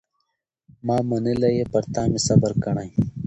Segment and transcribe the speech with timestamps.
[0.85, 2.89] ما منلی یې پر تا مي صبر کړی